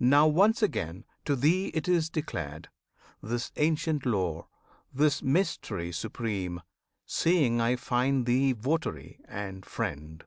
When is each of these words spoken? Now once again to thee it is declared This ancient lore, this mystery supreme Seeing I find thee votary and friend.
Now 0.00 0.26
once 0.26 0.62
again 0.62 1.04
to 1.26 1.36
thee 1.36 1.66
it 1.74 1.86
is 1.88 2.08
declared 2.08 2.70
This 3.22 3.52
ancient 3.56 4.06
lore, 4.06 4.48
this 4.94 5.20
mystery 5.22 5.92
supreme 5.92 6.62
Seeing 7.04 7.60
I 7.60 7.76
find 7.76 8.24
thee 8.24 8.52
votary 8.52 9.20
and 9.28 9.66
friend. 9.66 10.24